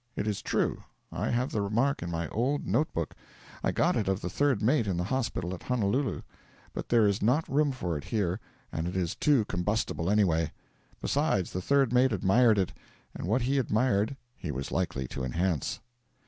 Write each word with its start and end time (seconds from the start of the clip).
It 0.15 0.25
is 0.25 0.41
true: 0.41 0.81
I 1.11 1.29
have 1.29 1.51
the 1.51 1.61
remark 1.61 2.01
in 2.01 2.09
my 2.09 2.27
old 2.29 2.65
note 2.65 2.91
book; 2.91 3.13
I 3.63 3.71
got 3.71 3.95
it 3.95 4.07
of 4.07 4.19
the 4.21 4.31
third 4.31 4.59
mate 4.59 4.87
in 4.87 4.97
the 4.97 5.03
hospital 5.03 5.53
at 5.53 5.61
Honolulu. 5.61 6.23
But 6.73 6.89
there 6.89 7.05
is 7.05 7.21
not 7.21 7.47
room 7.47 7.71
for 7.71 7.95
it 7.99 8.05
here, 8.05 8.39
and 8.71 8.87
it 8.87 8.95
is 8.97 9.13
too 9.13 9.45
combustible, 9.45 10.09
anyway. 10.09 10.53
Besides, 11.03 11.51
the 11.53 11.61
third 11.61 11.93
mate 11.93 12.13
admired 12.13 12.57
it, 12.57 12.73
and 13.13 13.27
what 13.27 13.43
he 13.43 13.59
admired 13.59 14.17
he 14.35 14.49
was 14.51 14.71
likely 14.71 15.07
to 15.09 15.23
enhance. 15.23 15.81